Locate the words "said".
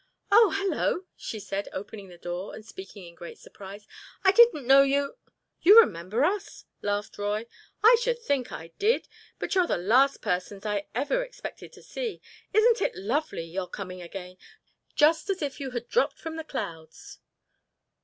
1.39-1.69